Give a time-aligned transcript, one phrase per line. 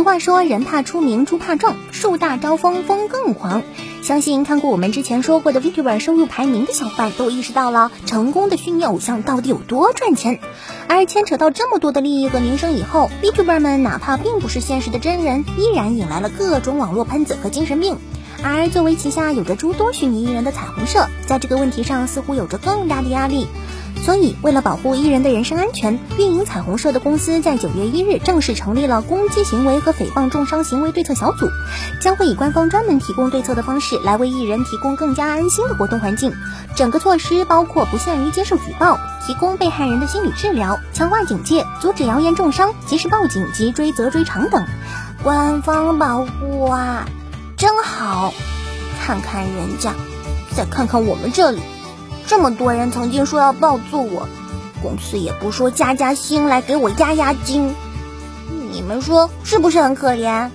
[0.00, 3.62] 俗话说，人怕出名，猪怕壮，树大招风，风更狂。
[4.00, 10.40] 相信看过我们之前说过的 VTuber 收入排名的小伙伴都意识到了，成功的虚拟偶像到底有多赚钱。
[10.88, 17.98] 而牵扯到这么多的利益和名声以后，VTuber 们哪怕并不是现实的真人，依然引来了各种网络喷子和精神病。
[18.42, 23.46] 而作为旗下有着诸多虚拟艺人的彩虹社，在这个问题上似乎有着更大的压力。
[24.02, 31.46] 所以，为了保护艺人的人身安全，运营彩虹社的公司在九月一日正式成立了攻击行为和诽谤重伤行为对策小组，
[32.00, 36.32] 将会以官方专门提供对策的方式来为艺人提供更加安心的活动环境。
[36.74, 44.64] 整个措施包括不限于接受举报、提供被害人的心理治疗、强化警戒、阻止谣言重伤、及时报警及追责追偿等。
[45.22, 47.06] 官方保护啊，
[47.60, 48.32] 真好！
[49.04, 49.92] 看看人家，
[50.56, 51.60] 再看看我们这里。
[52.26, 54.26] 这么多人曾经说要抱揍我，
[54.82, 57.74] 公司也不说加加薪来给我压压惊，
[58.72, 60.48] 你们说是不是很可怜？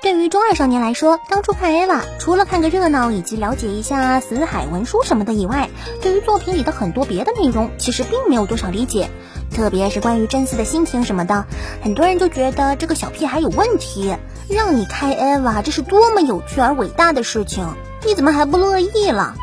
[0.00, 5.68] 对于中二少年来说，当初看 Eva 除了看个热闹以及了解一下死海文书什么的以外，
[6.00, 9.10] 对于作品里的很多别的内容其实并没有多少理解，
[9.54, 11.44] 特别是关于真丝的心情什么的，
[11.82, 14.14] 很多人就觉得这个小屁孩有问题，
[14.48, 17.66] 让你开 Eva 这是多么有趣而伟大的事情，
[18.06, 19.34] 你怎么还不乐意了？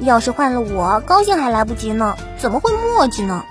[0.00, 3.44] 要是换了我，高兴还来不及呢，怎么会墨迹呢？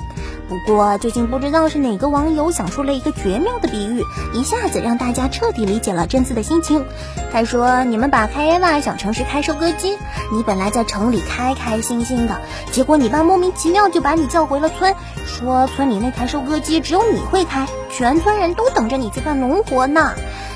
[0.51, 6.85] 不过最近不知道是哪个网友想出了一个绝妙的比喻，一下子让大家彻底理解了真丝的心情。
[7.31, 9.97] 他说：“你们把开娃想成是开收割机，
[10.33, 12.35] 你本来在城里开开心心的，
[12.73, 14.93] 结果你爸莫名其妙就把你叫回了村，
[15.25, 20.11] 说村里那台收割机只有你会开，全村人都等着你去干农活呢。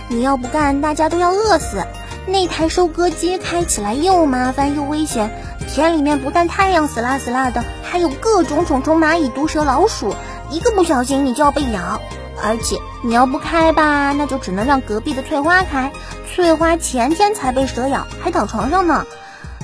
[0.09, 1.81] 你要不干，大家都要饿死。
[2.27, 5.31] 那台收割机开起来又麻烦又危险。”
[5.67, 7.63] 田里面不但太阳死辣死辣的，
[7.95, 10.13] 还有各种虫虫、蚂蚁、毒蛇、老鼠，
[10.51, 12.01] 一个不小心你就要被咬。
[12.43, 15.93] 而且你要不开吧，那就只能让隔壁的翠花开。
[16.27, 19.05] 翠花前天才被蛇咬，还躺床上呢。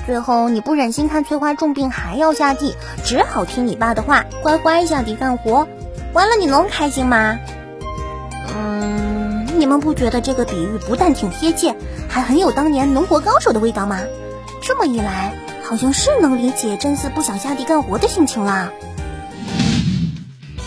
[0.06, 2.74] 最后你不忍心看翠花重病还要下地，
[3.04, 5.68] 只好听你爸的话，乖乖下地干活。
[6.14, 7.38] 完了，你能开心吗？
[8.56, 11.76] 嗯，你们不觉得这个比喻不但挺贴切，
[12.08, 13.98] 还很有当年农活高手的味道吗？
[14.62, 15.34] 这么一来。
[15.64, 18.70] 好像是能理解真丝不想下地干活的心情啦。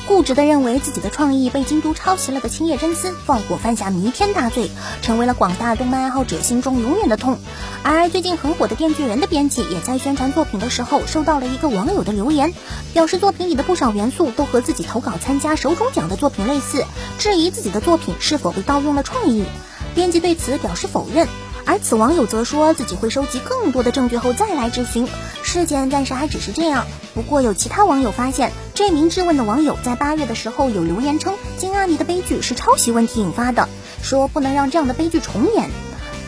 [0.08, 4.70] 固执的认为自己的创意被京都抄袭了的青叶真丝，放火犯下弥天大罪，
[5.02, 7.40] 成为了广大动漫爱好者心中永远的痛。
[7.82, 12.54] 而最近很火的《电锯人》的编辑也在宣传作品的时候，收到了一个网友的留言，
[12.94, 16.86] 表示作品里的不少元素都和自己投稿参加手冢奖的作品类似，
[17.18, 19.44] 质疑自己的作品是否被盗用了创意。
[19.96, 21.28] 编辑对此表示否认。
[21.66, 25.08] 而此网友则说自己会收集更多的证据后再来质询，
[25.44, 26.86] 事件暂时还只是这样。
[27.14, 33.68] 不过有其他网友发现，这名质问的网友在八月的时候有留言称金阿尼的悲剧是抄袭问题引发的，
[34.04, 35.70] 说不能让这样的悲剧重演。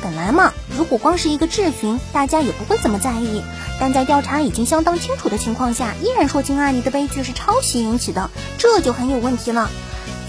[0.02, 3.44] 本来嘛，如果光是一个质询，大家也不会怎么在意，
[3.80, 9.70] 但在调查已经相当清楚的情况下，依然说金阿尼的悲剧是抄袭引起的，这就很有问题了。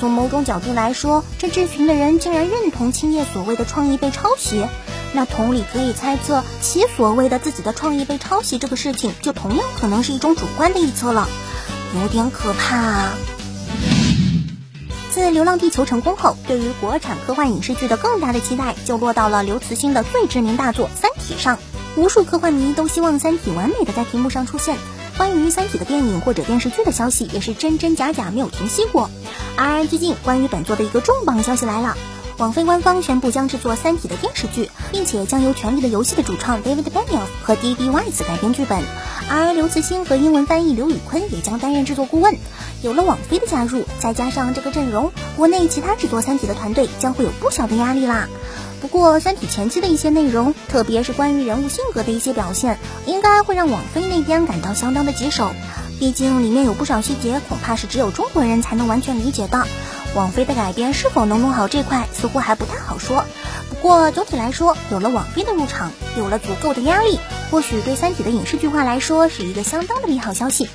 [0.00, 4.64] 从某种角度来说，这质询的人竟然认同青叶所谓的创意被抄袭。
[5.14, 11.28] 那同理可以猜测，其所谓的自己的创意被抄袭这个事情，就同样可能是一种主观的臆测了，
[12.00, 13.12] 有点可怕啊。
[15.10, 21.58] 自《流浪地球》成功后，对于国产科幻影视剧的更大的期待，就落到了刘慈欣的最知名大作《三体》上。
[21.96, 24.76] 无数科幻迷都希望《三体》完美的在屏幕上出现。
[25.16, 29.10] 关于《三体》的电影或者电视剧的消息，也是真真假假，没有停息过。
[29.56, 31.96] 而最近，关于本作的一个重磅消息来了。
[32.38, 37.90] 网飞官方宣布将制作《三体》的电视剧，并且将由《权力的游戏》的主创 David Benioff 和 D.B.
[37.90, 38.80] Weiss 改编剧本，
[39.28, 42.36] 而刘慈欣和英文翻译刘宇坤也将担任制作顾问。
[42.80, 48.28] 有了网飞的加入，再加上这个阵容，国内其他制作《三体》的团队将会有不小的压力啦。
[48.80, 55.50] 不过，《三体》前期的一些内容，特别是关于人物性格的一些表现，应该会让网飞那边感到相当的棘手。
[55.98, 59.66] 毕竟里面有不少细节，恐怕是只有中国人才能完全理解的。
[60.14, 63.24] 网飞的改编是否能弄好这块，似乎还不太好说。
[63.68, 67.20] 不过总体来说，有了网飞的入场，有了足够的压力，
[67.50, 70.68] 或许对《三体》的影视剧化来说是一个相当的利好消息。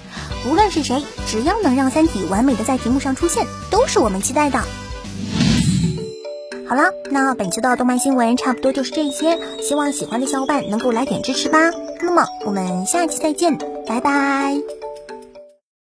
[0.50, 4.59] 无论是谁，只要能让《三体》完美的在屏幕上出现，都是我们期待的。
[6.68, 11.59] 好了，那本期的动漫新闻差不多就是这些，希望喜欢的小伙伴能够来点支持吧。
[12.01, 13.57] 那么我们下期再见，
[13.88, 14.82] 拜拜。